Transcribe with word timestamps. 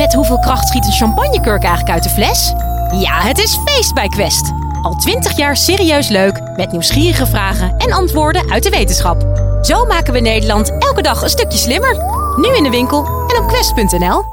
Met 0.00 0.14
hoeveel 0.14 0.38
kracht 0.38 0.68
schiet 0.68 0.86
een 0.86 0.92
champagnekurk 0.92 1.62
eigenlijk 1.62 1.94
uit 1.94 2.02
de 2.02 2.08
fles? 2.08 2.52
Ja, 3.00 3.20
het 3.20 3.38
is 3.38 3.58
feest 3.64 3.94
bij 3.94 4.08
Quest. 4.08 4.52
Al 4.82 4.94
twintig 4.94 5.36
jaar 5.36 5.56
serieus 5.56 6.08
leuk, 6.08 6.40
met 6.56 6.72
nieuwsgierige 6.72 7.26
vragen 7.26 7.76
en 7.76 7.92
antwoorden 7.92 8.50
uit 8.50 8.62
de 8.62 8.70
wetenschap. 8.70 9.26
Zo 9.62 9.84
maken 9.84 10.12
we 10.12 10.20
Nederland 10.20 10.78
elke 10.78 11.02
dag 11.02 11.22
een 11.22 11.28
stukje 11.28 11.58
slimmer. 11.58 11.96
Nu 12.36 12.56
in 12.56 12.62
de 12.62 12.70
winkel 12.70 13.04
en 13.06 13.42
op 13.42 13.48
quest.nl. 13.48 14.29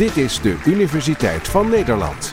Dit 0.00 0.16
is 0.16 0.42
de 0.42 0.62
Universiteit 0.66 1.48
van 1.48 1.68
Nederland. 1.68 2.30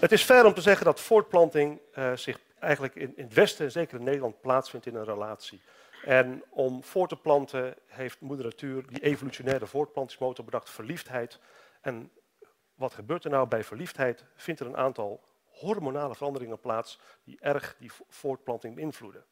Het 0.00 0.12
is 0.12 0.22
fair 0.22 0.46
om 0.46 0.54
te 0.54 0.60
zeggen 0.60 0.84
dat 0.84 1.00
voortplanting 1.00 1.80
uh, 1.98 2.16
zich 2.16 2.40
eigenlijk 2.58 2.94
in, 2.94 3.16
in, 3.16 3.24
het 3.24 3.34
Westen, 3.34 3.70
zeker 3.70 3.98
in 3.98 4.04
Nederland, 4.04 4.40
plaatsvindt 4.40 4.86
in 4.86 4.94
een 4.94 5.04
relatie. 5.04 5.60
En 6.04 6.44
om 6.50 6.84
voor 6.84 7.08
te 7.08 7.16
planten 7.16 7.74
heeft 7.86 8.20
moeder 8.20 8.44
natuur 8.44 8.86
die 8.86 9.02
evolutionaire 9.02 9.66
voortplantingsmotor 9.66 10.44
bedacht, 10.44 10.70
verliefdheid. 10.70 11.38
En 11.80 12.10
wat 12.74 12.92
gebeurt 12.92 13.24
er 13.24 13.30
nou 13.30 13.48
bij 13.48 13.64
verliefdheid? 13.64 14.24
Vindt 14.36 14.60
er 14.60 14.66
een 14.66 14.76
aantal 14.76 15.24
hormonale 15.44 16.14
veranderingen 16.14 16.60
plaats 16.60 17.00
die 17.24 17.38
erg 17.40 17.76
die 17.78 17.90
voortplanting 18.08 18.74
beïnvloeden. 18.74 19.24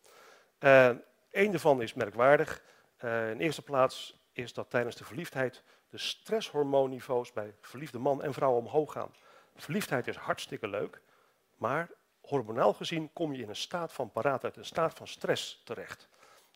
Uh, 0.61 0.91
Eén 1.31 1.51
daarvan 1.51 1.83
is 1.83 1.95
merkwaardig. 1.95 2.63
Uh, 3.05 3.31
in 3.31 3.41
eerste 3.41 3.63
plaats 3.63 4.21
is 4.33 4.53
dat 4.53 4.71
tijdens 4.71 4.97
de 4.97 5.05
verliefdheid 5.05 5.63
de 5.93 5.98
stresshormoonniveaus 5.98 7.33
bij 7.33 7.55
verliefde 7.61 7.98
man 7.98 8.23
en 8.23 8.33
vrouw 8.33 8.57
omhoog 8.57 8.93
gaan. 8.93 9.15
Verliefdheid 9.57 10.07
is 10.07 10.17
hartstikke 10.17 10.69
leuk, 10.69 11.01
maar 11.57 11.91
hormonaal 12.21 12.73
gezien 12.73 13.12
kom 13.12 13.33
je 13.33 13.43
in 13.43 13.48
een 13.48 13.57
staat 13.57 13.93
van 13.93 14.11
paraatheid, 14.11 14.57
een 14.57 14.65
staat 14.65 14.95
van 14.95 15.07
stress 15.07 15.63
terecht. 15.65 16.09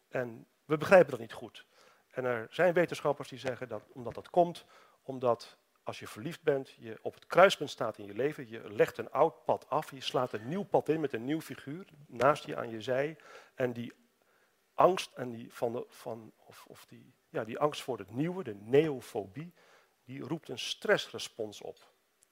En 0.08 0.46
we 0.64 0.76
begrijpen 0.76 1.10
dat 1.10 1.20
niet 1.20 1.32
goed. 1.32 1.66
En 2.10 2.24
er 2.24 2.46
zijn 2.50 2.72
wetenschappers 2.72 3.28
die 3.28 3.38
zeggen 3.38 3.68
dat 3.68 3.82
omdat 3.92 4.14
dat 4.14 4.30
komt, 4.30 4.64
omdat 5.02 5.56
als 5.82 5.98
je 5.98 6.06
verliefd 6.06 6.42
bent, 6.42 6.74
je 6.78 6.98
op 7.02 7.14
het 7.14 7.26
kruispunt 7.26 7.70
staat 7.70 7.98
in 7.98 8.04
je 8.04 8.14
leven, 8.14 8.48
je 8.48 8.72
legt 8.72 8.98
een 8.98 9.10
oud 9.10 9.44
pad 9.44 9.68
af, 9.68 9.90
je 9.90 10.00
slaat 10.00 10.32
een 10.32 10.48
nieuw 10.48 10.64
pad 10.64 10.88
in 10.88 11.00
met 11.00 11.12
een 11.12 11.24
nieuw 11.24 11.40
figuur 11.40 11.84
naast 12.06 12.44
je 12.44 12.56
aan 12.56 12.70
je 12.70 12.80
zij. 12.80 13.16
En 13.54 13.72
die 13.72 13.92
angst 14.76 15.12
en 15.12 15.30
die, 15.30 15.52
van 15.52 15.72
de, 15.72 15.84
van, 15.88 16.32
of, 16.36 16.64
of 16.68 16.86
die, 16.86 17.14
ja, 17.28 17.44
die 17.44 17.58
angst 17.58 17.82
voor 17.82 17.98
het 17.98 18.10
nieuwe, 18.10 18.44
de 18.44 18.54
neofobie, 18.54 19.54
die 20.04 20.20
roept 20.20 20.48
een 20.48 20.58
stressrespons 20.58 21.60
op. 21.60 21.78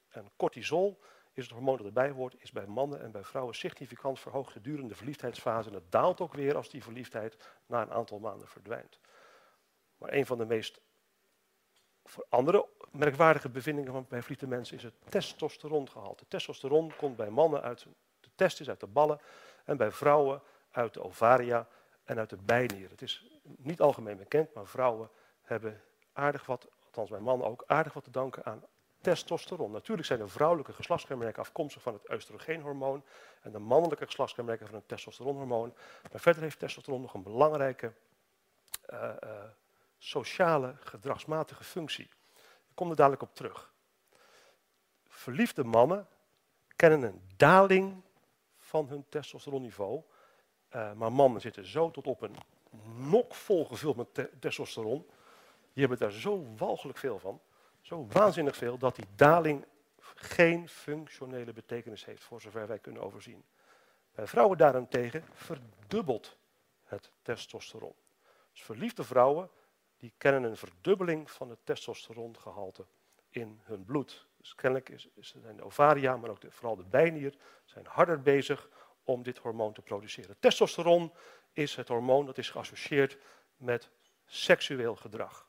En 0.08 0.30
cortisol 0.36 1.00
is 1.32 1.44
het 1.44 1.52
hormoon 1.52 1.76
dat 1.76 1.86
erbij 1.86 2.10
hoort, 2.10 2.34
is 2.38 2.52
bij 2.52 2.66
mannen 2.66 3.00
en 3.00 3.10
bij 3.10 3.24
vrouwen 3.24 3.54
significant 3.54 4.20
verhoogd 4.20 4.52
gedurende 4.52 4.88
de 4.88 4.94
verliefdheidsfase. 4.94 5.68
En 5.68 5.74
het 5.74 5.92
daalt 5.92 6.20
ook 6.20 6.34
weer 6.34 6.56
als 6.56 6.70
die 6.70 6.82
verliefdheid 6.82 7.36
na 7.66 7.82
een 7.82 7.92
aantal 7.92 8.18
maanden 8.18 8.48
verdwijnt. 8.48 8.98
Maar 9.96 10.12
een 10.12 10.26
van 10.26 10.38
de 10.38 10.46
meest 10.46 10.80
voor 12.04 12.26
andere 12.28 12.66
merkwaardige 12.90 13.48
bevindingen 13.48 13.92
van 13.92 14.06
bij 14.08 14.20
verliefde 14.20 14.46
mensen 14.46 14.76
is 14.76 14.82
het 14.82 14.94
testosterongehalte. 15.08 16.24
Testosteron 16.28 16.92
komt 16.96 17.16
bij 17.16 17.30
mannen 17.30 17.62
uit 17.62 17.86
de 18.20 18.30
testis, 18.34 18.68
uit 18.68 18.80
de 18.80 18.86
ballen, 18.86 19.20
en 19.64 19.76
bij 19.76 19.90
vrouwen 19.90 20.42
uit 20.70 20.94
de 20.94 21.02
ovaria 21.02 21.68
en 22.04 22.18
uit 22.18 22.30
de 22.30 22.36
bijnier. 22.36 22.90
Het 22.90 23.02
is 23.02 23.26
niet 23.42 23.80
algemeen 23.80 24.16
bekend, 24.16 24.54
maar 24.54 24.66
vrouwen 24.66 25.10
hebben 25.42 25.82
aardig 26.12 26.46
wat, 26.46 26.68
althans 26.84 27.10
bij 27.10 27.20
mannen 27.20 27.46
ook, 27.46 27.64
aardig 27.66 27.92
wat 27.92 28.04
te 28.04 28.10
danken 28.10 28.44
aan 28.44 28.62
testosteron. 29.00 29.70
Natuurlijk 29.70 30.06
zijn 30.06 30.18
de 30.18 30.28
vrouwelijke 30.28 30.72
geslachtskenmerken 30.72 31.42
afkomstig 31.42 31.82
van 31.82 31.92
het 31.92 32.12
oestrogeenhormoon 32.12 33.04
en 33.42 33.52
de 33.52 33.58
mannelijke 33.58 34.04
geslachtskenmerken 34.04 34.66
van 34.66 34.74
het 34.74 34.88
testosteronhormoon. 34.88 35.74
Maar 36.12 36.20
verder 36.20 36.42
heeft 36.42 36.58
testosteron 36.58 37.00
nog 37.00 37.14
een 37.14 37.22
belangrijke 37.22 37.92
uh, 38.92 39.10
uh, 39.24 39.30
sociale, 39.98 40.74
gedragsmatige 40.80 41.64
functie. 41.64 42.04
Ik 42.68 42.74
kom 42.74 42.90
er 42.90 42.96
dadelijk 42.96 43.22
op 43.22 43.34
terug. 43.34 43.72
Verliefde 45.08 45.64
mannen 45.64 46.08
kennen 46.76 47.02
een 47.02 47.22
daling 47.36 48.02
van 48.58 48.88
hun 48.88 49.04
testosteronniveau 49.08 50.02
uh, 50.74 50.92
maar 50.92 51.12
mannen 51.12 51.40
zitten 51.40 51.66
zo 51.66 51.90
tot 51.90 52.06
op 52.06 52.22
een 52.22 52.36
nok 52.96 53.34
vol 53.34 53.64
gevuld 53.64 53.96
met 53.96 54.14
te 54.14 54.30
testosteron. 54.40 55.06
Die 55.72 55.86
hebben 55.86 55.98
daar 55.98 56.12
zo 56.12 56.46
walgelijk 56.56 56.98
veel 56.98 57.18
van. 57.18 57.40
Zo 57.80 58.06
waanzinnig 58.10 58.56
veel 58.56 58.78
dat 58.78 58.96
die 58.96 59.06
daling 59.16 59.66
geen 60.14 60.68
functionele 60.68 61.52
betekenis 61.52 62.04
heeft, 62.04 62.24
voor 62.24 62.40
zover 62.40 62.66
wij 62.66 62.78
kunnen 62.78 63.02
overzien. 63.02 63.44
Bij 64.14 64.26
vrouwen 64.26 64.58
daarentegen 64.58 65.24
verdubbelt 65.32 66.36
het 66.84 67.10
testosteron. 67.22 67.94
Dus 68.52 68.62
verliefde 68.62 69.04
vrouwen 69.04 69.50
die 69.96 70.12
kennen 70.18 70.42
een 70.42 70.56
verdubbeling 70.56 71.30
van 71.30 71.50
het 71.50 71.58
testosterongehalte 71.64 72.84
in 73.30 73.60
hun 73.62 73.84
bloed. 73.84 74.26
Dus 74.36 74.54
kennelijk 74.54 75.06
zijn 75.20 75.56
de 75.56 75.64
ovaria, 75.64 76.16
maar 76.16 76.30
ook 76.30 76.40
de, 76.40 76.50
vooral 76.50 76.76
de 76.76 76.84
bijnier, 76.84 77.34
zijn 77.64 77.86
harder 77.86 78.22
bezig 78.22 78.68
om 79.04 79.22
dit 79.22 79.38
hormoon 79.38 79.72
te 79.72 79.82
produceren. 79.82 80.36
Testosteron 80.40 81.12
is 81.52 81.76
het 81.76 81.88
hormoon 81.88 82.26
dat 82.26 82.38
is 82.38 82.50
geassocieerd 82.50 83.18
met 83.56 83.90
seksueel 84.26 84.96
gedrag. 84.96 85.46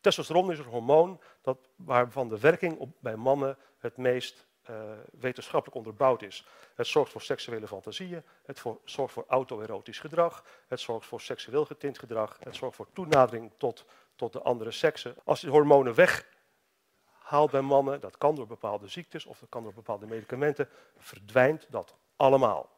Testosteron 0.00 0.52
is 0.52 0.58
een 0.58 0.64
hormoon 0.64 1.20
dat, 1.40 1.58
waarvan 1.76 2.28
de 2.28 2.38
werking 2.38 2.78
op, 2.78 2.90
bij 2.98 3.16
mannen 3.16 3.56
het 3.78 3.96
meest 3.96 4.46
uh, 4.70 4.76
wetenschappelijk 5.12 5.76
onderbouwd 5.76 6.22
is. 6.22 6.46
Het 6.74 6.86
zorgt 6.86 7.12
voor 7.12 7.22
seksuele 7.22 7.66
fantasieën, 7.66 8.24
het 8.42 8.62
zorgt 8.84 9.12
voor 9.12 9.24
autoerotisch 9.28 9.98
gedrag, 9.98 10.44
het 10.68 10.80
zorgt 10.80 11.06
voor 11.06 11.20
seksueel 11.20 11.64
getint 11.64 11.98
gedrag, 11.98 12.36
het 12.40 12.56
zorgt 12.56 12.76
voor 12.76 12.92
toenadering 12.92 13.52
tot, 13.56 13.84
tot 14.14 14.32
de 14.32 14.42
andere 14.42 14.70
seksen. 14.70 15.14
Als 15.24 15.40
je 15.40 15.48
hormonen 15.48 15.94
weghaalt 15.94 17.50
bij 17.50 17.60
mannen, 17.60 18.00
dat 18.00 18.18
kan 18.18 18.34
door 18.34 18.46
bepaalde 18.46 18.88
ziektes 18.88 19.26
of 19.26 19.38
dat 19.38 19.48
kan 19.48 19.62
door 19.62 19.74
bepaalde 19.74 20.06
medicamenten, 20.06 20.68
verdwijnt 20.96 21.66
dat 21.70 21.94
allemaal. 22.20 22.70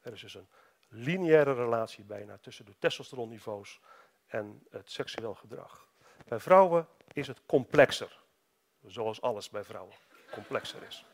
Er 0.00 0.12
is 0.12 0.20
dus 0.20 0.34
een 0.34 0.48
lineaire 0.88 1.54
relatie 1.54 2.04
bijna 2.04 2.38
tussen 2.38 2.64
de 2.64 2.74
testosteronniveaus 2.78 3.80
en 4.26 4.66
het 4.70 4.90
seksueel 4.90 5.34
gedrag. 5.34 5.88
Bij 6.28 6.40
vrouwen 6.40 6.88
is 7.12 7.26
het 7.26 7.40
complexer, 7.46 8.20
zoals 8.86 9.20
alles 9.20 9.50
bij 9.50 9.64
vrouwen 9.64 9.94
complexer 10.30 10.82
is. 10.82 11.04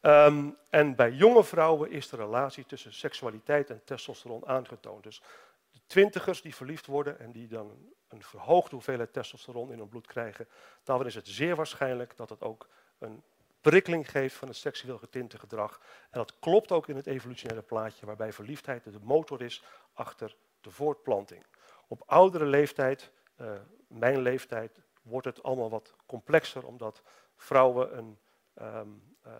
Um, 0.00 0.56
en 0.70 0.94
bij 0.94 1.10
jonge 1.10 1.44
vrouwen 1.44 1.90
is 1.90 2.08
de 2.08 2.16
relatie 2.16 2.66
tussen 2.66 2.92
seksualiteit 2.92 3.70
en 3.70 3.84
testosteron 3.84 4.46
aangetoond. 4.46 5.02
Dus 5.02 5.22
de 5.70 5.80
twintigers 5.86 6.42
die 6.42 6.54
verliefd 6.54 6.86
worden 6.86 7.18
en 7.18 7.32
die 7.32 7.48
dan 7.48 7.92
een 8.08 8.22
verhoogde 8.22 8.74
hoeveelheid 8.74 9.12
testosteron 9.12 9.72
in 9.72 9.78
hun 9.78 9.88
bloed 9.88 10.06
krijgen, 10.06 10.48
dan 10.82 11.06
is 11.06 11.14
het 11.14 11.28
zeer 11.28 11.56
waarschijnlijk 11.56 12.16
dat 12.16 12.30
het 12.30 12.42
ook 12.42 12.68
een 12.98 13.22
prikkeling 13.70 14.10
geeft 14.10 14.36
van 14.36 14.48
het 14.48 14.56
seksueel 14.56 14.98
getinte 14.98 15.38
gedrag. 15.38 15.80
En 16.10 16.18
dat 16.18 16.38
klopt 16.38 16.72
ook 16.72 16.88
in 16.88 16.96
het 16.96 17.06
evolutionaire 17.06 17.66
plaatje, 17.66 18.06
waarbij 18.06 18.32
verliefdheid 18.32 18.84
de 18.84 18.98
motor 19.02 19.42
is 19.42 19.62
achter 19.92 20.36
de 20.60 20.70
voortplanting. 20.70 21.44
Op 21.86 22.02
oudere 22.06 22.44
leeftijd, 22.44 23.10
uh, 23.40 23.52
mijn 23.86 24.20
leeftijd, 24.20 24.80
wordt 25.02 25.26
het 25.26 25.42
allemaal 25.42 25.70
wat 25.70 25.94
complexer, 26.06 26.66
omdat 26.66 27.02
vrouwen 27.36 27.98
een, 27.98 28.18
um, 28.62 29.16
uh, 29.26 29.32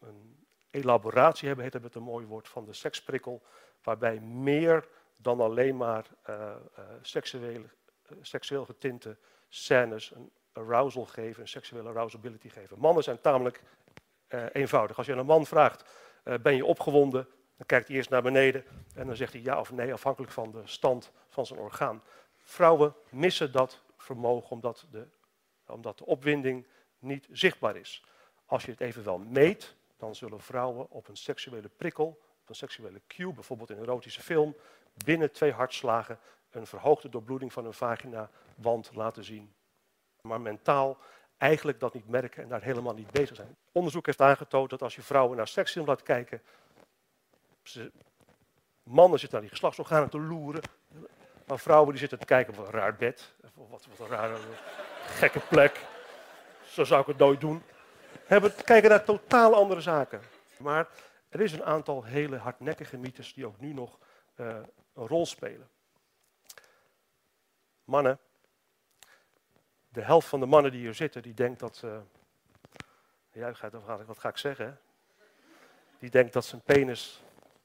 een, 0.00 0.46
elaboratie 0.70 1.46
hebben, 1.46 1.64
heet 1.64 1.74
het 1.74 1.82
met 1.82 1.94
een 1.94 2.02
mooi 2.02 2.26
woord, 2.26 2.48
van 2.48 2.64
de 2.64 2.72
seksprikkel, 2.72 3.42
waarbij 3.82 4.20
meer 4.20 4.88
dan 5.16 5.40
alleen 5.40 5.76
maar 5.76 6.06
uh, 6.28 6.54
seksueel, 7.02 7.62
seksueel 8.20 8.64
getinte 8.64 9.16
scènes 9.48 10.12
arousal 10.56 11.04
geven, 11.04 11.42
een 11.42 11.48
seksuele 11.48 11.88
arousability 11.88 12.48
geven. 12.48 12.78
Mannen 12.78 13.02
zijn 13.02 13.20
tamelijk 13.20 13.62
uh, 14.28 14.44
eenvoudig. 14.52 14.96
Als 14.96 15.06
je 15.06 15.12
aan 15.12 15.18
een 15.18 15.26
man 15.26 15.46
vraagt, 15.46 15.84
uh, 16.24 16.34
ben 16.34 16.56
je 16.56 16.64
opgewonden? 16.64 17.28
Dan 17.56 17.66
kijkt 17.66 17.88
hij 17.88 17.96
eerst 17.96 18.10
naar 18.10 18.22
beneden 18.22 18.64
en 18.94 19.06
dan 19.06 19.16
zegt 19.16 19.32
hij 19.32 19.42
ja 19.42 19.60
of 19.60 19.72
nee, 19.72 19.92
afhankelijk 19.92 20.32
van 20.32 20.50
de 20.50 20.62
stand 20.64 21.12
van 21.28 21.46
zijn 21.46 21.58
orgaan. 21.58 22.02
Vrouwen 22.36 22.94
missen 23.08 23.52
dat 23.52 23.82
vermogen 23.96 24.50
omdat 24.50 24.86
de, 24.90 25.06
omdat 25.66 25.98
de 25.98 26.06
opwinding 26.06 26.66
niet 26.98 27.28
zichtbaar 27.30 27.76
is. 27.76 28.04
Als 28.46 28.64
je 28.64 28.70
het 28.70 28.80
even 28.80 29.04
wel 29.04 29.18
meet, 29.18 29.76
dan 29.96 30.14
zullen 30.14 30.40
vrouwen 30.40 30.90
op 30.90 31.08
een 31.08 31.16
seksuele 31.16 31.68
prikkel, 31.68 32.06
op 32.42 32.48
een 32.48 32.54
seksuele 32.54 33.00
cue, 33.06 33.32
bijvoorbeeld 33.32 33.70
in 33.70 33.76
een 33.76 33.82
erotische 33.82 34.22
film, 34.22 34.56
binnen 35.04 35.32
twee 35.32 35.52
hartslagen 35.52 36.18
een 36.50 36.66
verhoogde 36.66 37.08
doorbloeding 37.08 37.52
van 37.52 37.64
hun 37.64 37.74
vagina 37.74 38.30
wand 38.54 38.90
laten 38.94 39.24
zien 39.24 39.54
maar 40.26 40.40
mentaal 40.40 40.98
eigenlijk 41.38 41.80
dat 41.80 41.94
niet 41.94 42.08
merken 42.08 42.42
en 42.42 42.48
daar 42.48 42.62
helemaal 42.62 42.94
niet 42.94 43.10
bezig 43.10 43.36
zijn. 43.36 43.56
Onderzoek 43.72 44.06
heeft 44.06 44.20
aangetoond 44.20 44.70
dat 44.70 44.82
als 44.82 44.94
je 44.94 45.02
vrouwen 45.02 45.36
naar 45.36 45.48
seksfilm 45.48 45.86
laat 45.86 46.02
kijken, 46.02 46.42
mannen 48.82 49.18
zitten 49.18 49.38
naar 49.38 49.48
die 49.48 49.50
geslachtsorganen 49.50 50.08
te 50.08 50.20
loeren, 50.20 50.62
maar 51.46 51.58
vrouwen 51.58 51.90
die 51.90 51.98
zitten 51.98 52.18
te 52.18 52.24
kijken 52.24 52.58
op 52.58 52.66
een 52.66 52.72
raar 52.72 52.96
bed, 52.96 53.34
wat, 53.54 53.86
wat 53.86 53.98
een 53.98 54.16
rare 54.16 54.36
gekke 55.04 55.40
plek. 55.40 55.84
Zo 56.64 56.84
zou 56.84 57.00
ik 57.00 57.06
het 57.06 57.18
nooit 57.18 57.40
doen. 57.40 57.62
Hebben, 58.24 58.54
kijken 58.64 58.90
naar 58.90 59.04
totaal 59.04 59.54
andere 59.54 59.80
zaken. 59.80 60.20
Maar 60.58 60.88
er 61.28 61.40
is 61.40 61.52
een 61.52 61.64
aantal 61.64 62.04
hele 62.04 62.36
hardnekkige 62.36 62.96
mythes 62.96 63.34
die 63.34 63.46
ook 63.46 63.60
nu 63.60 63.72
nog 63.72 63.98
uh, 64.36 64.46
een 64.94 65.06
rol 65.06 65.26
spelen. 65.26 65.68
Mannen, 67.84 68.18
de 69.96 70.02
helft 70.02 70.28
van 70.28 70.40
de 70.40 70.46
mannen 70.46 70.70
die 70.70 70.80
hier 70.80 70.94
zitten, 70.94 71.22
die 71.22 71.34
denkt 71.34 71.60
dat. 71.60 71.82
Uh, 71.84 71.98
ja, 73.32 73.52
wat 74.06 74.18
ga 74.18 74.28
ik 74.28 74.36
zeggen? 74.36 74.80
Die 75.98 76.10
denkt 76.10 76.32
dat 76.32 76.44
zijn 76.44 76.60
penis 76.60 77.22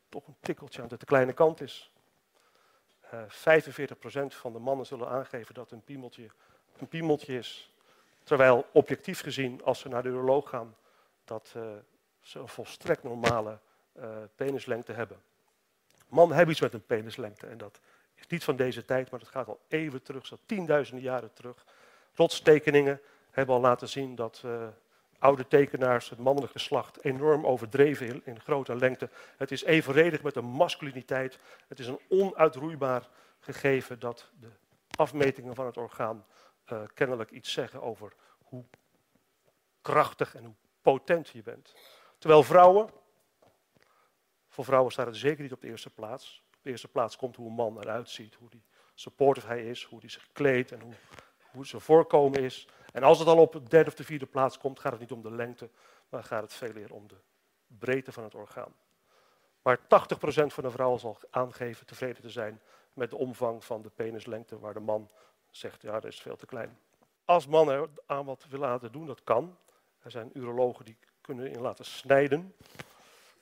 toch 0.09 0.27
een 0.27 0.35
tikkeltje 0.39 0.81
aan 0.81 0.87
de 0.87 0.97
te 0.97 1.05
kleine 1.05 1.33
kant 1.33 1.61
is. 1.61 1.91
Uh, 3.13 3.21
eh, 3.21 3.61
45% 4.29 4.35
van 4.35 4.53
de 4.53 4.59
mannen 4.59 4.85
zullen 4.85 5.07
aangeven 5.07 5.53
dat 5.53 5.71
een 5.71 5.83
piemeltje 5.83 6.29
een 6.77 6.87
piemeltje 6.87 7.37
is. 7.37 7.73
Terwijl 8.23 8.67
objectief 8.71 9.21
gezien, 9.21 9.63
als 9.63 9.79
ze 9.79 9.89
naar 9.89 10.03
de 10.03 10.09
uroloog 10.09 10.49
gaan, 10.49 10.75
dat 11.23 11.53
uh, 11.57 11.63
ze 12.21 12.39
een 12.39 12.47
volstrekt 12.47 13.03
normale 13.03 13.59
uh, 13.97 14.17
penislengte 14.35 14.91
hebben. 14.91 15.21
Mannen 16.07 16.35
hebben 16.35 16.53
iets 16.53 16.63
met 16.63 16.73
een 16.73 16.85
penislengte 16.85 17.47
en 17.47 17.57
dat 17.57 17.79
is 18.15 18.27
niet 18.27 18.43
van 18.43 18.55
deze 18.55 18.85
tijd, 18.85 19.11
maar 19.11 19.19
dat 19.19 19.29
gaat 19.29 19.47
al 19.47 19.59
eeuwen 19.67 20.01
terug, 20.01 20.25
zo 20.25 20.37
tienduizenden 20.45 21.03
jaren 21.03 21.33
terug. 21.33 21.65
Rotstekeningen 22.15 23.01
hebben 23.31 23.55
al 23.55 23.61
laten 23.61 23.89
zien 23.89 24.15
dat 24.15 24.41
uh, 24.45 24.67
oude 25.19 25.47
tekenaars 25.47 26.09
het 26.09 26.19
mannelijk 26.19 26.51
geslacht 26.51 27.03
enorm 27.03 27.45
overdreven 27.45 28.07
in, 28.07 28.21
in 28.25 28.39
grote 28.39 28.75
lengte. 28.75 29.09
Het 29.37 29.51
is 29.51 29.63
evenredig 29.63 30.23
met 30.23 30.33
de 30.33 30.41
masculiniteit. 30.41 31.39
Het 31.67 31.79
is 31.79 31.87
een 31.87 31.99
onuitroeibaar 32.09 33.09
gegeven 33.39 33.99
dat 33.99 34.29
de 34.39 34.49
afmetingen 34.95 35.55
van 35.55 35.65
het 35.65 35.77
orgaan 35.77 36.25
uh, 36.71 36.81
kennelijk 36.93 37.31
iets 37.31 37.51
zeggen 37.51 37.81
over 37.81 38.13
hoe 38.43 38.65
krachtig 39.81 40.35
en 40.35 40.43
hoe 40.43 40.55
potent 40.81 41.29
je 41.29 41.43
bent. 41.43 41.73
Terwijl 42.17 42.43
vrouwen, 42.43 42.89
voor 44.47 44.65
vrouwen 44.65 44.91
staat 44.91 45.05
het 45.05 45.15
zeker 45.15 45.43
niet 45.43 45.51
op 45.51 45.61
de 45.61 45.67
eerste 45.67 45.89
plaats. 45.89 46.43
Op 46.47 46.63
de 46.63 46.69
eerste 46.69 46.87
plaats 46.87 47.15
komt 47.15 47.35
hoe 47.35 47.47
een 47.47 47.53
man 47.53 47.79
eruit 47.79 48.09
ziet, 48.09 48.35
hoe 48.35 48.49
die 48.49 48.63
supportive 48.93 49.47
hij 49.47 49.65
is, 49.65 49.83
hoe 49.83 49.99
hij 49.99 50.09
zich 50.09 50.27
kleedt 50.31 50.71
en 50.71 50.79
hoe, 50.81 50.93
hoe 51.51 51.65
zijn 51.65 51.81
voorkomen 51.81 52.43
is. 52.43 52.67
En 52.93 53.03
als 53.03 53.19
het 53.19 53.27
al 53.27 53.37
op 53.37 53.51
de 53.51 53.63
derde 53.63 53.89
of 53.89 53.95
de 53.95 54.03
vierde 54.03 54.25
plaats 54.25 54.57
komt, 54.57 54.79
gaat 54.79 54.91
het 54.91 55.01
niet 55.01 55.11
om 55.11 55.21
de 55.21 55.31
lengte, 55.31 55.69
maar 56.09 56.23
gaat 56.23 56.41
het 56.41 56.53
veel 56.53 56.73
meer 56.73 56.93
om 56.93 57.07
de 57.07 57.17
breedte 57.67 58.11
van 58.11 58.23
het 58.23 58.35
orgaan. 58.35 58.73
Maar 59.61 59.79
80% 59.79 59.83
van 60.47 60.63
de 60.63 60.71
vrouwen 60.71 60.99
zal 60.99 61.17
aangeven 61.29 61.85
tevreden 61.85 62.21
te 62.21 62.29
zijn 62.29 62.61
met 62.93 63.09
de 63.09 63.17
omvang 63.17 63.65
van 63.65 63.81
de 63.81 63.89
penislengte, 63.89 64.59
waar 64.59 64.73
de 64.73 64.79
man 64.79 65.09
zegt, 65.49 65.81
ja, 65.81 65.91
dat 65.91 66.11
is 66.11 66.21
veel 66.21 66.35
te 66.35 66.45
klein. 66.45 66.79
Als 67.25 67.47
mannen 67.47 67.95
aan 68.05 68.25
wat 68.25 68.45
willen 68.49 68.69
laten 68.69 68.91
doen, 68.91 69.05
dat 69.05 69.23
kan. 69.23 69.57
Er 70.01 70.11
zijn 70.11 70.29
urologen 70.33 70.85
die 70.85 70.97
kunnen 71.21 71.51
in 71.51 71.61
laten 71.61 71.85
snijden. 71.85 72.55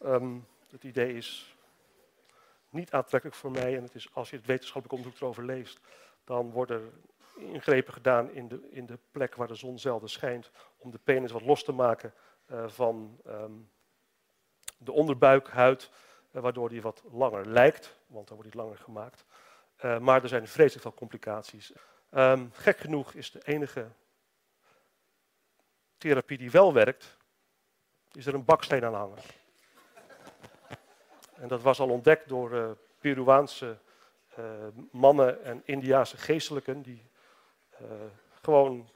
Um, 0.05 0.47
het 0.69 0.83
idee 0.83 1.13
is 1.13 1.55
niet 2.69 2.91
aantrekkelijk 2.91 3.39
voor 3.39 3.51
mij. 3.51 3.77
En 3.77 3.83
het 3.83 3.95
is, 3.95 4.07
als 4.13 4.29
je 4.29 4.35
het 4.35 4.45
wetenschappelijk 4.45 4.93
onderzoek 4.93 5.21
erover 5.21 5.45
leest, 5.45 5.79
dan 6.23 6.51
worden 6.51 7.03
ingrepen 7.39 7.93
gedaan 7.93 8.31
in 8.31 8.47
de, 8.47 8.67
in 8.71 8.85
de 8.85 8.99
plek 9.11 9.35
waar 9.35 9.47
de 9.47 9.55
zon 9.55 9.79
zelden 9.79 10.09
schijnt, 10.09 10.51
om 10.77 10.91
de 10.91 10.99
penis 11.03 11.31
wat 11.31 11.41
los 11.41 11.63
te 11.63 11.71
maken 11.71 12.13
uh, 12.51 12.67
van 12.67 13.19
um, 13.27 13.69
de 14.77 14.91
onderbuikhuid, 14.91 15.91
uh, 16.31 16.41
waardoor 16.41 16.69
die 16.69 16.81
wat 16.81 17.03
langer 17.11 17.47
lijkt, 17.47 17.95
want 18.07 18.27
dan 18.27 18.37
wordt 18.37 18.51
die 18.51 18.61
langer 18.61 18.77
gemaakt. 18.77 19.25
Uh, 19.85 19.99
maar 19.99 20.23
er 20.23 20.29
zijn 20.29 20.47
vreselijk 20.47 20.81
veel 20.81 20.93
complicaties. 20.93 21.71
Um, 22.11 22.49
gek 22.53 22.77
genoeg 22.77 23.13
is 23.13 23.31
de 23.31 23.41
enige 23.43 23.87
therapie 25.97 26.37
die 26.37 26.51
wel 26.51 26.73
werkt, 26.73 27.17
is 28.11 28.25
er 28.25 28.33
een 28.33 28.45
baksteen 28.45 28.85
aan 28.85 28.93
hangen. 28.93 29.17
En 31.33 31.47
dat 31.47 31.61
was 31.61 31.79
al 31.79 31.89
ontdekt 31.89 32.27
door 32.27 32.77
Peruaanse 32.99 33.77
mannen 34.91 35.43
en 35.43 35.61
Indiaanse 35.65 36.17
geestelijken 36.17 36.81
die 36.81 37.08
gewoon 38.41 38.89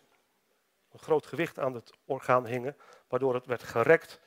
een 0.91 1.00
groot 1.00 1.25
gewicht 1.25 1.59
aan 1.59 1.74
het 1.74 1.91
orgaan 2.06 2.45
hingen, 2.45 2.77
waardoor 3.07 3.33
het 3.33 3.45
werd 3.45 3.63
gerekt. 3.63 4.19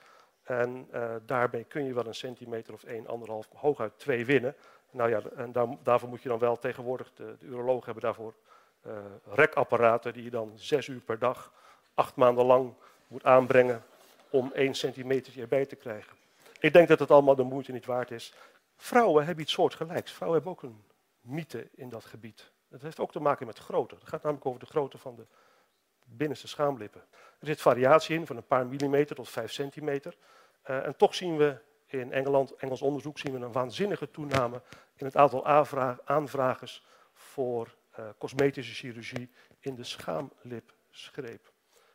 En 0.43 0.89
daarbij 1.27 1.65
kun 1.65 1.85
je 1.85 1.95
wel 1.95 2.07
een 2.07 2.15
centimeter 2.15 2.75
of 2.75 2.85
1, 2.85 3.07
anderhalf, 3.07 3.49
hooguit 3.55 3.99
2 3.99 4.27
winnen. 4.27 4.57
Nou 4.91 5.11
ja, 5.11 5.21
en 5.37 5.53
daar, 5.53 5.67
daarvoor 5.83 6.09
moet 6.09 6.23
je 6.23 6.29
dan 6.29 6.39
wel 6.39 6.59
tegenwoordig, 6.59 7.13
de, 7.15 7.37
de 7.39 7.47
urologen 7.47 7.85
hebben 7.85 8.03
daarvoor 8.03 8.35
uh, 8.87 8.93
rekapparaten 9.25 10.13
die 10.13 10.23
je 10.23 10.31
dan 10.31 10.53
zes 10.55 10.87
uur 10.87 11.01
per 11.01 11.19
dag, 11.19 11.53
acht 11.95 12.17
maanden 12.17 12.45
lang 12.45 12.75
moet 13.07 13.25
aanbrengen 13.25 13.85
om 14.31 14.53
één 14.55 14.75
centimeter 14.75 15.41
erbij 15.41 15.67
te 15.67 15.77
krijgen. 15.77 16.17
Ik 16.61 16.73
denk 16.73 16.89
dat 16.89 16.99
het 16.99 17.11
allemaal 17.11 17.35
de 17.35 17.43
moeite 17.43 17.73
niet 17.73 17.87
waard 17.87 18.11
is. 18.11 18.35
Vrouwen 18.77 19.25
hebben 19.25 19.45
iets 19.45 19.53
soortgelijks. 19.53 20.13
Vrouwen 20.13 20.43
hebben 20.43 20.57
ook 20.57 20.71
een 20.71 20.85
mythe 21.21 21.69
in 21.75 21.89
dat 21.89 22.05
gebied. 22.05 22.51
Dat 22.69 22.83
heeft 22.83 23.01
ook 23.01 23.13
te 23.13 23.21
maken 23.21 23.47
met 23.47 23.59
grootte. 23.59 23.95
Het 23.95 24.09
gaat 24.09 24.23
namelijk 24.23 24.47
over 24.47 24.61
de 24.61 24.67
grootte 24.67 24.99
van 24.99 25.17
de 25.17 25.27
binnenste 26.05 26.49
schaamlippen. 26.49 27.01
Er 27.39 27.47
zit 27.47 27.61
variatie 27.61 28.17
in 28.17 28.27
van 28.27 28.37
een 28.37 28.47
paar 28.47 28.67
millimeter 28.67 29.17
tot 29.17 29.29
vijf 29.29 29.53
centimeter. 29.53 30.17
Uh, 30.71 30.87
en 30.87 30.97
toch 30.97 31.15
zien 31.15 31.37
we 31.37 31.59
in 31.87 32.13
Engeland, 32.13 32.55
Engels 32.55 32.83
onderzoek, 32.83 33.19
zien 33.19 33.33
we 33.33 33.39
een 33.39 33.53
waanzinnige 33.53 34.11
toename 34.11 34.63
in 34.97 35.07
het 35.07 35.17
aantal 35.17 35.47
aanvragers 36.05 36.85
voor 37.13 37.75
uh, 37.99 38.09
cosmetische 38.19 38.75
chirurgie 38.75 39.31
in 39.61 39.75
de 39.75 39.85
schaamlipschreep. 39.85 41.53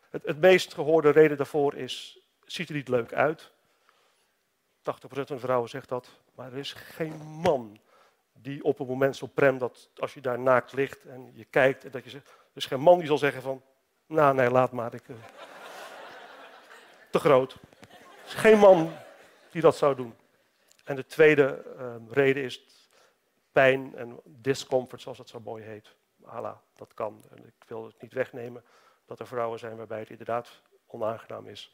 Het, 0.09 0.25
het, 0.25 0.39
meest 0.39 0.73
gehoorde 0.73 1.09
reden 1.09 1.37
daarvoor 1.37 1.75
is, 1.75 2.19
ziet 2.45 2.69
er 2.69 2.75
niet 2.75 2.87
leuk 2.87 3.13
uit. 3.13 3.51
80% 3.51 3.51
van 4.81 5.25
de 5.25 5.39
vrouwen 5.39 5.69
zegt 5.69 5.89
dat, 5.89 6.09
maar 6.35 6.51
er 6.51 6.57
is 6.57 6.73
geen 6.73 7.17
man 7.17 7.79
die 8.41 8.63
op 8.63 8.77
het 8.77 8.87
moment 8.87 9.15
zo 9.15 9.27
prem 9.27 9.57
dat 9.57 9.89
als 9.95 10.13
je 10.13 10.21
daar 10.21 10.39
naakt 10.39 10.73
ligt 10.73 11.05
en 11.05 11.31
je 11.33 11.45
kijkt, 11.45 11.85
en 11.85 11.91
dat 11.91 12.03
je 12.03 12.09
zegt, 12.09 12.27
er 12.27 12.35
is 12.53 12.65
geen 12.65 12.79
man 12.79 12.97
die 12.97 13.07
zal 13.07 13.17
zeggen 13.17 13.41
van, 13.41 13.63
nou 14.05 14.35
nee, 14.35 14.49
laat 14.49 14.71
maar, 14.71 14.93
ik, 14.93 15.07
uh, 15.07 15.15
te 17.09 17.19
groot. 17.19 17.51
Er 17.51 17.59
is 18.25 18.33
geen 18.33 18.57
man 18.57 18.93
die 19.51 19.61
dat 19.61 19.77
zou 19.77 19.95
doen. 19.95 20.15
En 20.83 20.95
de 20.95 21.05
tweede 21.05 21.63
uh, 21.77 21.95
reden 22.09 22.43
is 22.43 22.65
pijn 23.51 23.95
en 23.95 24.19
discomfort, 24.23 25.01
zoals 25.01 25.17
dat 25.17 25.29
zo 25.29 25.39
mooi 25.39 25.63
heet. 25.63 25.95
Ala, 26.25 26.61
dat 26.75 26.93
kan. 26.93 27.23
En 27.29 27.45
ik 27.45 27.67
wil 27.67 27.85
het 27.85 28.01
niet 28.01 28.13
wegnemen 28.13 28.63
dat 29.05 29.19
er 29.19 29.27
vrouwen 29.27 29.59
zijn 29.59 29.77
waarbij 29.77 29.99
het 29.99 30.09
inderdaad 30.09 30.61
onaangenaam 30.87 31.47
is. 31.47 31.71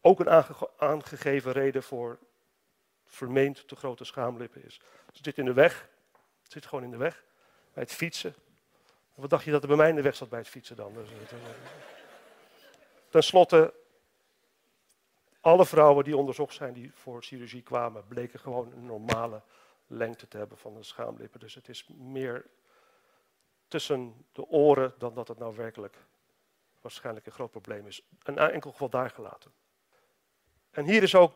Ook 0.00 0.20
een 0.20 0.30
aange 0.30 0.70
aangegeven 0.76 1.52
reden 1.52 1.82
voor 1.82 2.18
vermeend 3.04 3.68
te 3.68 3.76
grote 3.76 4.04
schaamlippen 4.04 4.64
is. 4.64 4.80
Zit 5.12 5.38
in 5.38 5.44
de 5.44 5.52
weg. 5.52 5.88
Het 6.46 6.54
zit 6.54 6.66
gewoon 6.66 6.84
in 6.84 6.90
de 6.90 6.96
weg. 6.96 7.24
Bij 7.72 7.82
het 7.82 7.92
fietsen. 7.92 8.34
Wat 9.14 9.30
dacht 9.30 9.44
je 9.44 9.50
dat 9.50 9.62
er 9.62 9.68
bij 9.68 9.76
mij 9.76 9.88
in 9.88 9.94
de 9.94 10.02
weg 10.02 10.16
zat 10.16 10.28
bij 10.28 10.38
het 10.38 10.48
fietsen 10.48 10.76
dan? 10.76 10.94
Dus, 10.94 11.08
eh, 11.10 11.38
Ten 13.08 13.22
slotte, 13.22 13.74
alle 15.40 15.66
vrouwen 15.66 16.04
die 16.04 16.16
onderzocht 16.16 16.54
zijn 16.54 16.72
die 16.72 16.92
voor 16.94 17.22
chirurgie 17.22 17.62
kwamen, 17.62 18.06
bleken 18.06 18.38
gewoon 18.38 18.72
een 18.72 18.86
normale 18.86 19.42
lengte 19.86 20.28
te 20.28 20.36
hebben 20.36 20.58
van 20.58 20.74
de 20.74 20.82
schaamlippen. 20.82 21.40
Dus 21.40 21.54
het 21.54 21.68
is 21.68 21.86
meer 21.96 22.46
tussen 23.68 24.26
de 24.32 24.46
oren 24.46 24.94
dan 24.98 25.14
dat 25.14 25.28
het 25.28 25.38
nou 25.38 25.56
werkelijk 25.56 25.96
waarschijnlijk 26.80 27.26
een 27.26 27.32
groot 27.32 27.50
probleem 27.50 27.86
is. 27.86 28.02
Een 28.22 28.38
enkel 28.38 28.70
geval 28.70 28.88
daar 28.88 29.10
gelaten. 29.10 29.52
En 30.70 30.84
hier 30.84 31.02
is 31.02 31.14
ook 31.14 31.34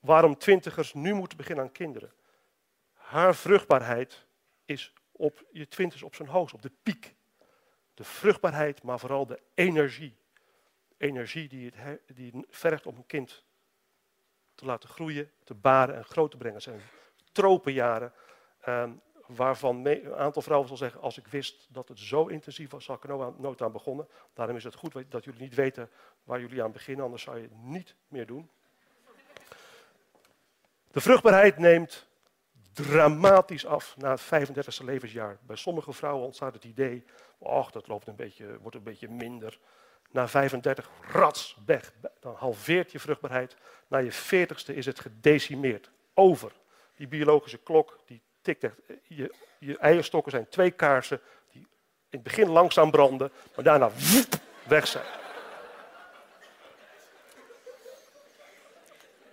waarom 0.00 0.38
twintigers 0.38 0.94
nu 0.94 1.14
moeten 1.14 1.36
beginnen 1.36 1.64
aan 1.64 1.72
kinderen. 1.72 2.12
Haar 2.92 3.34
vruchtbaarheid 3.34 4.28
is 4.70 4.92
op 5.12 5.44
je 5.52 5.68
twintigers 5.68 6.02
op 6.02 6.14
zijn 6.14 6.28
hoogst, 6.28 6.54
op 6.54 6.62
de 6.62 6.72
piek. 6.82 7.14
De 7.94 8.04
vruchtbaarheid, 8.04 8.82
maar 8.82 8.98
vooral 8.98 9.26
de 9.26 9.40
energie. 9.54 10.16
Energie 10.96 11.48
die 11.48 11.70
het, 11.74 12.00
die 12.14 12.46
vergt 12.48 12.86
om 12.86 12.96
een 12.96 13.06
kind 13.06 13.44
te 14.54 14.64
laten 14.64 14.88
groeien, 14.88 15.30
te 15.44 15.54
baren 15.54 15.96
en 15.96 16.04
groot 16.04 16.30
te 16.30 16.36
brengen. 16.36 16.62
zijn 16.62 16.80
tropenjaren, 17.32 18.12
uh, 18.68 18.90
waarvan 19.26 19.86
een 19.86 20.14
aantal 20.14 20.42
vrouwen 20.42 20.68
zal 20.68 20.76
zeggen, 20.76 21.00
als 21.00 21.18
ik 21.18 21.26
wist 21.26 21.66
dat 21.70 21.88
het 21.88 21.98
zo 21.98 22.26
intensief 22.26 22.70
was, 22.70 22.84
zou 22.84 22.98
ik 22.98 23.10
er 23.10 23.40
nooit 23.40 23.62
aan 23.62 23.72
begonnen. 23.72 24.08
Daarom 24.34 24.56
is 24.56 24.64
het 24.64 24.74
goed 24.74 25.10
dat 25.10 25.24
jullie 25.24 25.40
niet 25.40 25.54
weten 25.54 25.90
waar 26.24 26.40
jullie 26.40 26.62
aan 26.62 26.72
beginnen, 26.72 27.04
anders 27.04 27.22
zou 27.22 27.36
je 27.36 27.42
het 27.42 27.56
niet 27.56 27.94
meer 28.08 28.26
doen. 28.26 28.50
De 30.90 31.00
vruchtbaarheid 31.00 31.58
neemt 31.58 32.09
dramatisch 32.72 33.66
af 33.66 33.94
na 33.96 34.10
het 34.10 34.48
35e 34.48 34.84
levensjaar. 34.84 35.38
Bij 35.46 35.56
sommige 35.56 35.92
vrouwen 35.92 36.24
ontstaat 36.24 36.54
het 36.54 36.64
idee, 36.64 37.04
ach, 37.42 37.70
dat 37.70 37.88
loopt 37.88 38.06
een 38.06 38.16
beetje, 38.16 38.58
wordt 38.60 38.76
een 38.76 38.82
beetje 38.82 39.08
minder. 39.08 39.58
Na 40.10 40.28
35, 40.28 40.90
rats, 41.12 41.56
weg. 41.66 41.92
Dan 42.20 42.34
halveert 42.34 42.92
je 42.92 42.98
vruchtbaarheid. 42.98 43.56
Na 43.88 43.98
je 43.98 44.12
40ste 44.12 44.74
is 44.74 44.86
het 44.86 45.00
gedecimeerd. 45.00 45.90
Over. 46.14 46.52
Die 46.94 47.08
biologische 47.08 47.58
klok, 47.58 47.98
die 48.06 48.22
tikt 48.42 48.64
echt. 48.64 48.76
Je, 49.02 49.34
je 49.58 49.78
eierstokken 49.78 50.32
zijn 50.32 50.48
twee 50.48 50.70
kaarsen 50.70 51.20
die 51.52 51.60
in 51.60 52.18
het 52.18 52.22
begin 52.22 52.48
langzaam 52.48 52.90
branden, 52.90 53.32
maar 53.54 53.64
daarna 53.64 53.90
weg 54.66 54.86
zijn. 54.86 55.04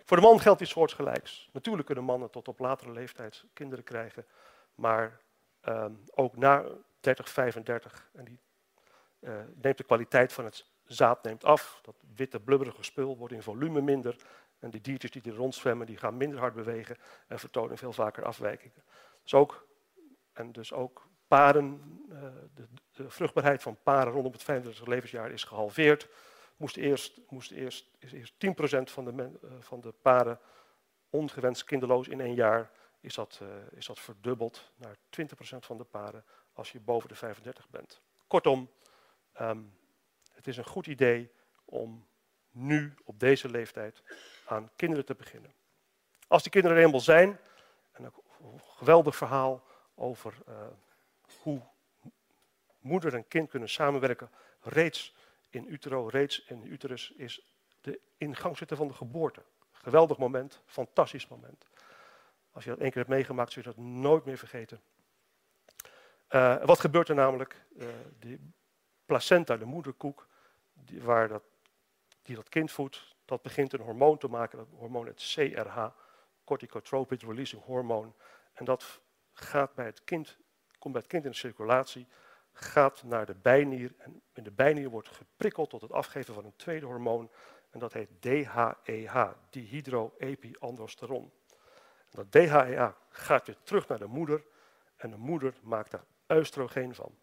Voor 0.08 0.18
de 0.18 0.24
man 0.24 0.40
geldt 0.40 0.62
iets 0.62 0.72
soortgelijks. 0.72 1.50
Natuurlijk 1.54 1.86
kunnen 1.86 2.04
mannen 2.04 2.30
tot 2.30 2.48
op 2.48 2.60
latere 2.60 2.92
leeftijd 2.92 3.44
kinderen 3.54 3.84
krijgen, 3.84 4.26
maar 4.76 5.22
ehm, 5.62 5.94
ook 6.16 6.38
na 6.38 6.66
30, 7.00 7.30
35 7.30 8.10
en 8.14 8.26
die, 8.26 8.40
uh, 9.20 9.36
neemt 9.62 9.78
de 9.78 9.84
kwaliteit 9.84 10.34
van 10.34 10.46
het 10.46 10.66
zaad 10.84 11.24
neemt 11.24 11.44
af. 11.44 11.80
Dat 11.82 11.96
witte 12.16 12.40
blubberige 12.40 12.84
spul 12.84 13.18
wordt 13.18 13.34
in 13.34 13.42
volume 13.42 13.82
minder 13.82 14.16
en 14.60 14.70
die 14.70 14.82
diertjes 14.82 15.12
die 15.12 15.32
er 15.32 15.38
rondzwemmen, 15.38 15.88
die 15.88 15.98
gaan 15.98 16.18
minder 16.18 16.40
hard 16.40 16.54
bewegen 16.54 16.98
en 17.28 17.40
vertonen 17.40 17.78
veel 17.78 17.94
vaker 17.94 18.26
afwijkingen. 18.26 18.84
Dus 19.24 19.34
ook, 19.34 19.68
en 20.34 20.52
dus 20.52 20.74
ook 20.74 21.08
paren, 21.28 21.82
de, 22.54 22.68
de, 22.92 23.10
vruchtbaarheid 23.10 23.62
van 23.62 23.78
paren 23.84 24.14
rondom 24.14 24.32
het 24.32 24.44
35 24.44 24.86
levensjaar 24.86 25.32
is 25.32 25.44
gehalveerd 25.44 26.08
moest 26.58 26.78
eerst, 26.78 27.20
moest 27.30 27.52
eerst, 27.52 27.90
eerst 28.00 28.34
10% 28.34 28.92
van 28.92 29.06
de, 29.06 29.12
uh, 29.14 29.52
van 29.60 29.82
de 29.82 29.92
paren 29.92 30.40
ongewenst 31.10 31.64
kinderloos 31.64 32.08
in 32.08 32.22
één 32.22 32.34
jaar. 32.34 32.72
Is 33.00 33.14
dat, 33.14 33.40
uh, 33.44 33.48
is 33.72 33.86
dat 33.86 34.00
verdubbeld 34.00 34.72
naar 34.76 34.96
20% 35.10 35.66
van 35.66 35.78
de 35.78 35.84
paren 35.84 36.26
als 36.54 36.72
je 36.72 36.80
boven 36.80 37.10
de 37.10 37.16
35 37.16 37.70
bent. 37.70 38.02
Kortom, 38.28 38.70
um, 39.42 39.78
het 40.32 40.48
is 40.48 40.58
een 40.58 40.66
goed 40.66 40.88
idee 40.88 41.32
om 41.66 42.08
nu 42.52 42.94
op 43.04 43.20
deze 43.20 43.50
leeftijd 43.50 44.04
aan 44.46 44.70
kinderen 44.76 45.06
te 45.06 45.16
beginnen. 45.16 45.54
Als 46.28 46.44
die 46.44 46.52
kinderen 46.52 46.78
er 46.78 46.84
eenmaal 46.84 47.00
zijn, 47.00 47.40
en 47.92 48.04
een 48.04 48.12
geweldig 48.60 49.16
verhaal 49.16 49.64
over 49.96 50.34
uh, 50.50 50.56
hoe 51.42 51.62
moeder 52.80 53.16
en 53.16 53.28
kind 53.28 53.50
kunnen 53.50 53.70
samenwerken 53.70 54.32
reeds 54.62 55.16
in 55.50 55.74
utero, 55.74 56.08
reeds 56.08 56.46
in 56.46 56.66
uterus, 56.66 57.12
is 57.12 57.42
de 57.82 58.00
ingang 58.18 58.58
zitten 58.58 58.78
van 58.78 58.88
de 58.88 58.94
geboorte. 58.94 59.44
Geweldig 59.72 60.18
moment, 60.18 60.62
fantastisch 60.66 61.28
moment. 61.28 61.66
Als 62.52 62.64
je 62.64 62.70
dat 62.70 62.80
één 62.80 62.90
keer 62.90 63.02
hebt 63.02 63.14
meegemaakt, 63.14 63.52
zul 63.52 63.62
je 63.62 63.70
dat 63.70 63.78
nooit 63.78 64.26
meer 64.26 64.38
vergeten. 64.38 64.82
Uh, 66.30 66.64
wat 66.64 66.80
gebeurt 66.80 67.10
er 67.10 67.16
namelijk? 67.16 67.66
Uh, 67.78 67.88
die 68.20 68.54
placenta, 69.06 69.58
de 69.58 69.66
moederkoek, 69.66 70.28
die, 70.74 71.02
waar 71.02 71.28
dat, 71.28 71.44
die 72.22 72.36
dat 72.36 72.50
kind 72.50 72.72
voedt, 72.72 73.16
dat 73.26 73.42
begint 73.42 73.74
een 73.74 73.80
hormoon 73.80 74.18
te 74.18 74.28
maken, 74.28 74.58
dat 74.58 74.68
hormoon 74.72 75.08
het 75.08 75.34
CRH, 75.34 75.88
corticotropic 76.44 77.22
releasing 77.22 77.64
hormoon. 77.64 78.16
En 78.54 78.66
dat 78.66 79.02
gaat 79.34 79.74
bij 79.74 79.86
het 79.86 80.04
kind, 80.04 80.38
komt 80.80 80.94
bij 80.94 81.02
het 81.02 81.12
kind 81.12 81.24
in 81.24 81.32
de 81.32 81.38
circulatie 81.38 82.08
gaat 82.60 83.04
naar 83.04 83.26
de 83.26 83.36
bijnier 83.36 83.94
en 83.98 84.22
in 84.34 84.44
de 84.44 84.52
bijnier 84.52 84.90
wordt 84.90 85.08
geprikkeld 85.08 85.70
tot 85.70 85.82
het 85.82 85.92
afgeven 85.92 86.34
van 86.34 86.46
een 86.46 86.56
tweede 86.56 86.86
hormoon 86.86 87.32
en 87.70 87.80
dat 87.80 87.94
heet 87.94 88.10
DHEH, 88.20 89.32
dihydroepiandrosteron. 89.50 91.32
Dat 92.10 92.32
DHEH 92.32 92.90
gaat 93.10 93.46
weer 93.46 93.58
terug 93.64 93.88
naar 93.88 94.00
de 94.00 94.06
moeder 94.06 94.46
en 94.96 95.10
de 95.10 95.18
moeder 95.18 95.54
maakt 95.62 95.92
daar 95.92 96.06
oestrogeen 96.30 96.96
van. 96.96 97.18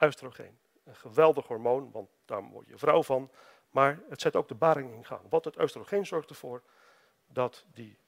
Oestrogeen, 0.00 0.58
een 0.84 0.96
geweldig 0.96 1.46
hormoon, 1.46 1.90
want 1.90 2.10
daar 2.24 2.42
word 2.42 2.68
je 2.68 2.78
vrouw 2.78 3.02
van, 3.02 3.30
maar 3.70 4.00
het 4.08 4.20
zet 4.20 4.36
ook 4.36 4.48
de 4.48 4.54
baring 4.54 4.92
in 4.92 5.04
gang. 5.04 5.20
Wat 5.28 5.44
het 5.44 5.60
oestrogeen 5.60 6.06
zorgt 6.06 6.30
ervoor 6.30 6.62
dat 7.26 7.64
die 7.72 7.98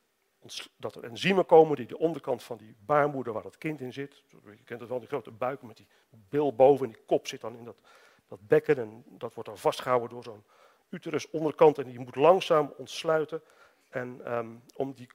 dat 0.76 0.94
er 0.94 1.04
enzymen 1.04 1.46
komen 1.46 1.76
die 1.76 1.86
de 1.86 1.98
onderkant 1.98 2.42
van 2.42 2.56
die 2.56 2.74
baarmoeder 2.78 3.32
waar 3.32 3.42
dat 3.42 3.58
kind 3.58 3.80
in 3.80 3.92
zit, 3.92 4.22
je 4.28 4.64
kent 4.64 4.80
het 4.80 4.88
wel, 4.88 4.98
die 4.98 5.08
grote 5.08 5.30
buik 5.30 5.62
met 5.62 5.76
die 5.76 5.86
bil 6.28 6.54
boven 6.54 6.86
en 6.86 6.92
die 6.92 7.02
kop 7.06 7.26
zit 7.26 7.40
dan 7.40 7.56
in 7.56 7.64
dat, 7.64 7.80
dat 8.28 8.38
bekken 8.46 8.78
en 8.78 9.04
dat 9.06 9.34
wordt 9.34 9.48
dan 9.48 9.58
vastgehouden 9.58 10.08
door 10.08 10.22
zo'n 10.22 10.44
uterus 10.88 11.30
onderkant 11.30 11.78
en 11.78 11.84
die 11.84 11.98
moet 11.98 12.16
langzaam 12.16 12.72
ontsluiten 12.76 13.42
en, 13.88 14.36
um, 14.36 14.62
om 14.74 14.92
die 14.92 15.08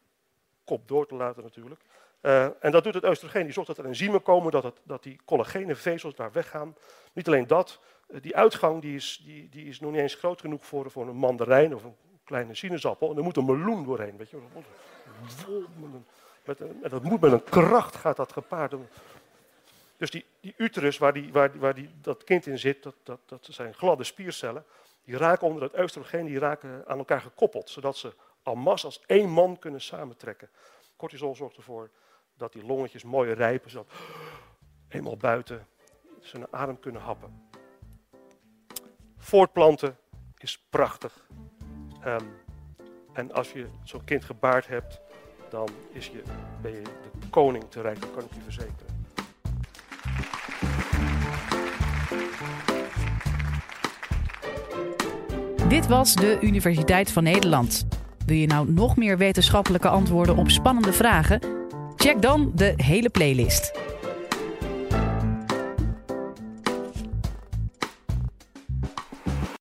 kop 0.64 0.88
door 0.88 1.08
te 1.08 1.16
laten 1.16 1.44
natuurlijk. 1.44 1.82
Uh, 2.22 2.44
en 2.44 2.72
dat 2.72 2.84
doet 2.84 2.94
het 2.94 3.06
oestrogeen, 3.06 3.44
die 3.44 3.54
zorgt 3.54 3.70
dat 3.70 3.78
er 3.78 3.86
enzymen 3.86 4.22
komen, 4.22 4.52
dat, 4.52 4.64
het, 4.64 4.82
dat 4.84 5.04
die 5.04 5.20
collagene 5.26 5.76
vezels 5.76 6.16
daar 6.16 6.32
weggaan. 6.32 6.76
Niet 7.14 7.28
alleen 7.28 7.48
dat, 7.48 7.80
uh, 8.08 8.22
die 8.22 8.36
uitgang 8.36 8.82
die 8.82 8.96
is, 8.96 9.22
die, 9.26 9.50
die 9.50 9.66
is 9.66 9.80
nog 9.80 9.92
niet 9.92 10.02
eens 10.02 10.16
groot 10.16 10.42
genoeg 10.42 10.66
voor, 10.66 10.92
voor 10.92 11.08
een 11.08 11.16
mandarijn 11.16 11.76
of 11.76 11.84
een 11.84 11.96
kleine 12.24 12.56
sinaasappel. 12.56 13.12
En 13.12 13.18
er 13.18 13.24
moet 13.24 13.38
een 13.38 13.46
meloen 13.46 13.84
doorheen, 13.84 14.18
weet 14.18 14.30
je 14.30 14.38
met 16.44 16.60
een, 16.60 16.84
dat 16.90 17.04
moet 17.04 17.22
met 17.22 17.32
een 17.32 17.44
kracht 17.44 17.96
gaat 17.96 18.16
dat 18.16 18.32
gepaard. 18.32 18.76
Dus 19.98 20.12
die, 20.12 20.26
die 20.40 20.54
uterus 20.58 20.98
waar, 20.98 21.14
die, 21.14 21.32
waar, 21.32 21.60
waar 21.60 21.76
die, 21.76 21.90
dat 22.02 22.24
kind 22.24 22.46
in 22.46 22.60
zit, 22.60 22.84
dat, 22.84 22.96
dat, 23.04 23.20
dat 23.26 23.48
zijn 23.50 23.74
gladde 23.74 24.04
spiercellen, 24.04 24.66
die 25.04 25.18
raken 25.18 25.48
onder 25.48 25.64
het 25.64 25.80
oestrogeen, 25.80 26.26
die 26.26 26.40
raken 26.40 26.84
aan 26.88 26.98
elkaar 26.98 27.22
gekoppeld, 27.22 27.70
zodat 27.70 27.98
ze 27.98 28.14
al 28.44 28.56
mas 28.56 28.86
als 28.86 29.02
één 29.06 29.30
man 29.30 29.60
kunnen 29.60 29.82
samentrekken. 29.82 30.50
Cortisol 30.96 31.36
zorgt 31.36 31.58
ervoor 31.58 31.90
dat 32.38 32.54
die 32.54 32.66
longetjes 32.66 33.04
mooi 33.04 33.34
rijpen, 33.34 33.72
zodat 33.72 33.92
eenmaal 34.88 35.18
buiten 35.18 35.68
ze 36.22 36.38
een 36.38 36.48
adem 36.52 36.80
kunnen 36.80 37.02
happen. 37.02 37.50
Voortplanten 39.18 39.98
is 40.38 40.60
prachtig. 40.70 41.28
Um, 42.06 42.40
en 43.14 43.32
als 43.32 43.52
je 43.52 43.68
zo'n 43.84 44.04
kind 44.04 44.26
gebaard 44.26 44.68
hebt, 44.68 45.02
dan 45.52 45.70
is 45.92 46.06
je, 46.06 46.22
ben 46.62 46.72
je 46.72 46.82
de 47.20 47.28
koning 47.30 47.64
te 47.70 47.82
rijk, 47.82 48.02
dat 48.02 48.10
kan 48.14 48.24
ik 48.24 48.34
je 48.34 48.42
verzekeren. 48.44 48.90
Dit 55.70 55.88
was 55.88 56.16
de 56.16 56.38
Universiteit 56.42 57.12
van 57.12 57.24
Nederland. 57.24 57.88
Wil 58.26 58.36
je 58.36 58.48
nou 58.48 58.72
nog 58.72 58.98
meer 58.98 59.18
wetenschappelijke 59.18 59.90
antwoorden 59.90 60.38
op 60.38 60.50
spannende 60.50 60.94
vragen? 60.94 61.42
Check 61.96 62.22
dan 62.22 62.52
de 62.56 62.74
hele 62.76 63.10
playlist. 63.10 63.81